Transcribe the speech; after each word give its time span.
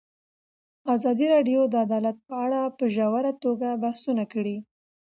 ازادي 0.95 1.25
راډیو 1.33 1.61
د 1.69 1.73
عدالت 1.85 2.17
په 2.27 2.35
اړه 2.45 2.61
په 2.77 2.85
ژوره 2.95 3.31
توګه 3.43 3.69
بحثونه 3.83 4.23
کړي. 4.33 4.57